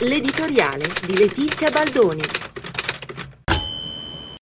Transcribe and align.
L'editoriale 0.00 0.86
di 1.06 1.16
Letizia 1.16 1.70
Baldoni. 1.70 2.45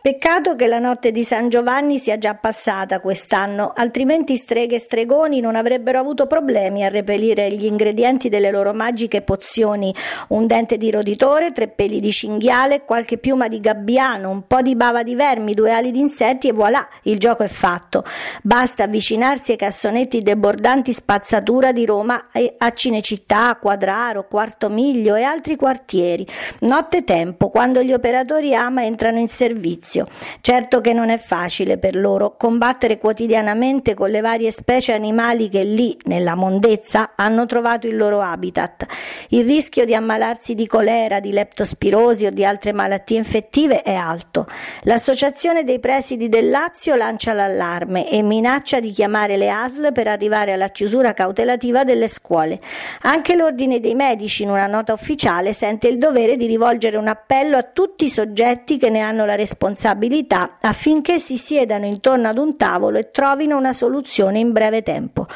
Peccato 0.05 0.55
che 0.55 0.67
la 0.67 0.81
notte 0.81 1.13
di 1.13 1.25
San 1.25 1.49
Giovanni 1.49 1.99
sia 1.99 2.19
già 2.19 2.35
passata 2.35 3.01
quest'anno, 3.01 3.73
altrimenti 3.75 4.37
streghe 4.37 4.75
e 4.75 4.79
stregoni 4.79 5.41
non 5.41 5.57
avrebbero 5.57 5.99
avuto 5.99 6.27
problemi 6.27 6.85
a 6.85 6.91
reperire 6.91 7.51
gli 7.51 7.65
ingredienti 7.65 8.29
delle 8.29 8.51
loro 8.51 8.75
magiche 8.75 9.23
pozioni: 9.23 9.95
un 10.29 10.47
dente 10.47 10.77
di 10.77 10.91
roditore, 10.91 11.53
tre 11.53 11.69
peli 11.69 12.01
di 12.01 12.13
cinghiale, 12.13 12.85
qualche 12.85 13.17
piuma 13.17 13.49
di 13.49 13.61
gabbiano, 13.61 14.29
un 14.29 14.47
po' 14.47 14.61
di 14.61 14.77
bava 14.77 15.03
di 15.03 15.15
vermi, 15.15 15.55
due 15.55 15.73
ali 15.73 15.91
di 15.91 16.01
insetti 16.01 16.49
e 16.49 16.53
voilà, 16.53 16.87
il 17.05 17.19
gioco 17.19 17.43
è 17.43 17.49
fatto. 17.49 18.05
Basta 18.43 18.83
avvicinarsi 18.83 19.53
ai 19.53 19.57
cassonetti 19.57 20.21
debordanti 20.21 20.93
spazzatura 20.93 21.73
di 21.73 21.87
Roma 21.87 22.29
a 22.59 22.73
Cinecittà, 22.73 23.57
Quadraro, 23.59 24.27
Quarto 24.29 24.69
Miglio 24.69 25.15
e 25.15 25.23
altri 25.23 25.57
quartieri. 25.57 26.27
Notte 26.59 27.05
tempo, 27.05 27.49
quando 27.49 27.83
gli 27.83 27.95
operatori 27.95 28.55
AMA 28.55 28.85
entrano 28.85 29.19
in 29.19 29.29
servizio 29.29 29.93
spazio. 29.95 30.07
Certo 30.41 30.81
che 30.81 30.93
non 30.93 31.11
è 31.11 31.19
facile 31.19 31.79
per 31.79 31.95
loro 31.95 32.37
combattere 32.37 32.99
quotidianamente 32.99 33.95
con 33.95 34.11
le 34.11 34.21
varie 34.21 34.51
specie 34.51 34.93
animali 34.93 35.49
che 35.49 35.63
lì, 35.63 35.97
nella 36.05 36.35
mondezza, 36.35 37.13
hanno 37.15 37.47
trovato 37.47 37.87
il 37.87 37.97
loro 37.97 38.21
habitat. 38.21 38.87
Il 39.29 39.45
rischio 39.45 39.85
di 39.85 39.95
ammalarsi 39.95 40.55
di 40.55 40.67
colera, 40.67 41.21
di 41.21 41.33
leptospirosi 41.33 42.27
o 42.27 42.31
di 42.31 42.45
altre 42.45 42.73
malattie 42.73 43.19
infettive 43.19 43.83
è 43.83 43.95
alto. 43.95 44.47
L'Associazione 44.83 45.65
dei 45.65 45.79
presidi 45.79 46.29
del 46.29 46.51
Lazio 46.51 46.95
lancia 46.95 47.33
l'allarme 47.33 48.11
e 48.11 48.23
minaccia 48.23 48.81
di 48.81 48.91
chiamare 48.91 49.37
le 49.37 49.51
ASL 49.51 49.93
per 49.93 50.09
arrivare 50.09 50.53
alla 50.53 50.69
chiusura 50.69 51.13
cautelativa 51.13 51.85
delle 51.85 52.09
scuole. 52.09 52.61
Anche 53.03 53.35
l'Ordine 53.35 53.81
dei 53.81 53.95
Medici, 53.95 54.43
in 54.43 54.51
una 54.51 54.67
nota 54.67 54.93
ufficiale, 54.93 55.53
sente 55.53 55.89
il 55.89 55.99
dovere 55.99 56.37
di 56.37 56.47
rivolgere 56.47 56.97
un 56.97 57.09
appello 57.09 57.57
a 57.57 57.63
tutti 57.63 58.05
i 58.05 58.09
soggetti 58.09 58.77
che 58.77 58.91
ne 58.91 59.01
hanno 59.01 59.25
la 59.25 59.35
responsabilità 59.35 59.84
responsabilità 59.85 60.57
affinché 60.61 61.19
si 61.19 61.37
siedano 61.37 61.85
intorno 61.85 62.29
ad 62.29 62.39
un 62.39 62.57
tavolo 62.57 62.99
e 62.99 63.11
trovino 63.11 63.57
una 63.59 63.75
soluzione 63.75 64.39
in 64.39 64.53
breve 64.53 64.83
tempo. 64.83 65.27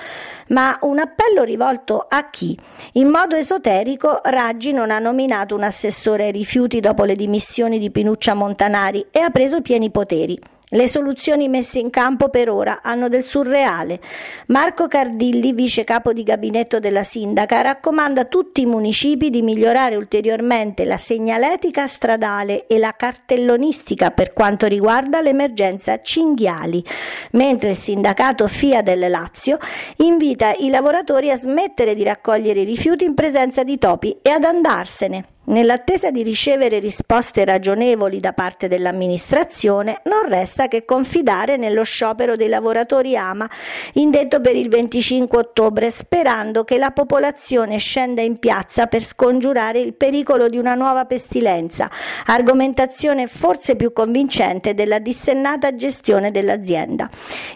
Ma 0.49 0.79
un 0.83 0.99
appello 0.99 1.43
rivolto 1.43 2.07
a 2.09 2.31
chi? 2.31 2.59
In 2.93 3.09
modo 3.09 3.37
esoterico 3.37 4.21
Raggi 4.23 4.73
non 4.73 4.91
ha 4.91 4.99
nominato 4.99 5.55
un 5.55 5.65
assessore 5.65 6.25
ai 6.25 6.33
rifiuti 6.33 6.81
dopo 6.81 7.05
le 7.05 7.15
dimissioni 7.15 7.79
di 7.79 7.91
Pinuccia 7.91 8.33
Montanari 8.33 9.07
e 9.11 9.21
ha 9.21 9.29
preso 9.29 9.61
pieni 9.61 9.91
poteri. 9.91 10.39
Le 10.70 10.86
soluzioni 10.86 11.48
messe 11.48 11.78
in 11.78 11.88
campo 11.88 12.28
per 12.28 12.50
ora 12.50 12.80
hanno 12.83 13.08
del 13.08 13.24
surreale. 13.24 14.00
Marco 14.48 14.86
Cardilli, 14.86 15.55
vice 15.55 15.83
capo 15.83 16.12
di 16.12 16.22
gabinetto 16.22 16.78
della 16.78 17.05
sindaca, 17.05 17.62
raccomanda 17.62 18.20
a 18.20 18.24
tutti 18.27 18.61
i 18.61 18.66
municipi 18.66 19.30
di 19.30 19.41
migliorare 19.41 19.96
ulteriormente 19.96 20.84
la 20.84 20.98
segnaletica 20.98 21.86
stradale 21.86 22.66
e 22.66 22.77
la 22.77 22.92
cartellonistica 22.94 24.11
per 24.11 24.34
quanto 24.34 24.66
riguarda 24.66 25.22
l'emergenza 25.22 26.02
cinghiali, 26.02 26.84
mentre 27.33 27.70
il 27.70 27.77
sindacato 27.77 28.46
FIA 28.46 28.83
del 28.83 29.08
Lazio 29.08 29.56
invita 29.96 30.52
i 30.52 30.69
lavoratori 30.69 31.30
a 31.30 31.36
smettere 31.36 31.94
di 31.94 32.02
raccogliere 32.02 32.61
i 32.61 32.64
rifiuti 32.64 33.06
in 33.06 33.14
presenza 33.14 33.62
di 33.62 33.78
topi 33.78 34.19
e 34.20 34.28
ad 34.28 34.44
andarsene. 34.44 35.38
Nell'attesa 35.49 36.11
di 36.11 36.23
ricevere 36.23 36.79
risposte 36.79 37.43
ragionevoli 37.43 38.21
da 38.21 38.35
parte 38.35 38.69
dell'amministrazione, 38.69 40.03
non 40.05 40.29
resta 40.29 40.69
che 40.69 40.85
confidare 40.85 41.57
nello 41.57 41.85
sciopero 41.85 42.37
dei 42.37 42.49
lavoratori 42.49 43.17
AMA 43.17 43.49
indetto 43.95 44.43
per 44.43 44.55
il 44.57 44.69
25 44.69 45.39
ottobre, 45.39 45.91
sperando 45.91 46.65
che 46.65 46.77
la 46.77 46.91
popolazione 46.91 47.79
scenda 47.79 48.21
in 48.21 48.39
piazza 48.39 48.89
per 48.89 49.03
scongiurare 49.03 49.81
il 49.81 49.95
pericolo 49.95 50.51
di 50.51 50.59
una 50.59 50.75
nuova 50.75 51.07
pestilenza, 51.07 51.91
argomentazione 52.27 53.27
forse 53.27 53.75
più 53.75 53.95
convincente 53.95 54.75
della 54.75 54.98
dissennata 54.98 55.75
gestione 55.75 56.31
dell'azienda. 56.31 57.08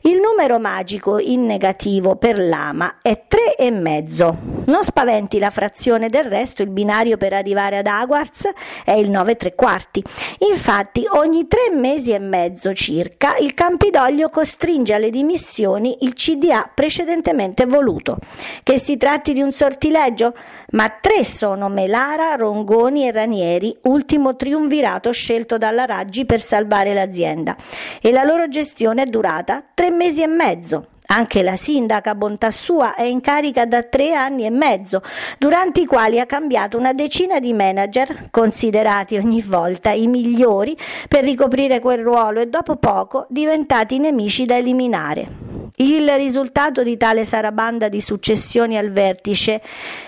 Il 0.05 0.19
numero 0.19 0.59
magico 0.59 1.19
in 1.19 1.45
negativo 1.45 2.17
per 2.17 2.39
l'AMA 2.39 3.01
è 3.03 3.25
3,5. 3.29 4.35
Non 4.65 4.83
spaventi 4.83 5.39
la 5.39 5.51
frazione 5.51 6.09
del 6.09 6.25
resto, 6.25 6.63
il 6.63 6.71
binario 6.71 7.19
per 7.19 7.35
arrivare 7.35 7.77
a 7.77 7.82
ad 7.83 7.87
Aguards 7.89 8.49
è 8.85 8.93
il 8.93 9.11
9 9.11 9.37
3 9.37 9.55
quarti. 9.55 10.03
Infatti 10.51 11.05
ogni 11.15 11.47
tre 11.49 11.71
mesi 11.75 12.13
e 12.13 12.19
mezzo 12.19 12.73
circa 12.73 13.37
il 13.37 13.55
Campidoglio 13.55 14.29
costringe 14.29 14.95
alle 14.95 15.11
dimissioni 15.11 15.99
il 16.01 16.15
CDA 16.15 16.71
precedentemente 16.73 17.67
voluto. 17.67 18.19
Che 18.63 18.79
si 18.79 18.97
tratti 18.97 19.33
di 19.33 19.43
un 19.43 19.53
sortileggio? 19.53 20.35
Ma 20.71 20.89
tre 20.89 21.25
sono 21.25 21.69
Melara, 21.69 22.35
Rongoni 22.37 23.07
e 23.07 23.13
Ranieri, 23.13 23.77
ultimo 23.83 24.37
triunvirato 24.37 25.13
scelto 25.13 25.59
dalla 25.59 25.85
Raggi 25.85 26.25
per 26.25 26.41
salvare 26.41 26.95
l'azienda. 26.95 27.57
E 28.01 28.13
la 28.13 28.23
loro 28.23 28.49
gestione 28.49 29.03
è 29.03 29.07
durata 29.07 29.63
tre 29.75 29.91
mesi 29.91 30.23
e 30.23 30.29
mezzo. 30.29 30.87
Anche 31.15 31.43
la 31.43 31.57
sindaca, 31.57 32.15
bontà 32.15 32.51
sua, 32.51 32.95
è 32.95 33.03
in 33.03 33.21
carica 33.21 33.67
da 33.67 33.83
tre 33.83 34.15
anni 34.15 34.47
e 34.47 34.51
mezzo, 34.51 35.03
durante 35.39 35.83
i 35.83 35.85
quali 35.85 36.19
ha 36.19 36.25
cambiato 36.25 36.79
una 36.79 36.95
decina 36.95 37.39
di 37.39 37.53
manager, 37.53 38.29
considerati 38.31 39.19
ogni 39.19 39.43
volta 39.43 39.91
i 39.91 40.07
migliori 40.07 40.75
per 41.09 41.25
ricoprire 41.25 41.81
quel 41.81 41.99
ruolo 41.99 42.41
e 42.41 42.47
dopo 42.47 42.77
poco 42.77 43.27
diventati 43.29 43.99
nemici 43.99 44.47
da 44.47 44.57
eliminare. 44.57 45.42
Il 45.77 46.09
risultato 46.17 46.83
di 46.83 46.99
tale 46.99 47.25
sarabanda 47.25 47.89
di 47.89 48.03
successioni 48.03 48.77
al 48.77 48.91
vertice 48.91 49.63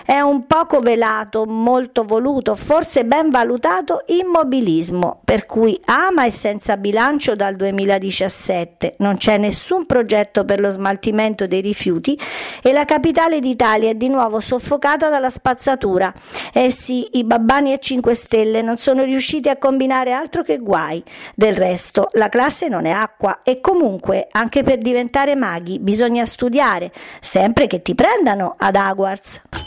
è 0.05 0.19
un 0.19 0.45
poco 0.45 0.79
velato, 0.79 1.45
molto 1.45 2.03
voluto, 2.03 2.55
forse 2.55 3.03
ben 3.03 3.31
valutato 3.31 4.03
immobilismo, 4.05 5.21
per 5.25 5.47
cui 5.47 5.79
ama 5.85 6.25
e 6.25 6.31
senza 6.31 6.77
bilancio 6.77 7.35
dal 7.35 7.55
2017, 7.55 8.93
non 8.99 9.17
c'è 9.17 9.37
nessun 9.37 9.87
progetto 9.87 10.45
per 10.45 10.59
lo 10.59 10.69
smaltimento 10.69 11.47
dei 11.47 11.61
rifiuti 11.61 12.17
e 12.61 12.71
la 12.71 12.85
capitale 12.85 13.39
d'Italia 13.39 13.89
è 13.89 13.95
di 13.95 14.07
nuovo 14.07 14.39
soffocata 14.39 15.09
dalla 15.09 15.31
spazzatura. 15.31 16.13
Eh 16.53 16.69
sì, 16.69 17.17
i 17.17 17.23
babbani 17.23 17.73
e 17.73 17.79
5 17.79 18.13
Stelle 18.13 18.61
non 18.61 18.77
sono 18.77 19.03
riusciti 19.03 19.49
a 19.49 19.57
combinare 19.57 20.11
altro 20.11 20.43
che 20.43 20.57
guai. 20.57 21.03
Del 21.33 21.55
resto, 21.55 22.07
la 22.11 22.29
classe 22.29 22.67
non 22.67 22.85
è 22.85 22.91
acqua 22.91 23.39
e 23.43 23.59
comunque, 23.59 24.27
anche 24.29 24.61
per 24.61 24.77
diventare 24.77 25.35
maghi, 25.55 25.79
bisogna 25.79 26.25
studiare, 26.25 26.91
sempre 27.21 27.67
che 27.67 27.81
ti 27.81 27.95
prendano 27.95 28.55
ad 28.57 28.75
Hogwarts. 28.75 29.64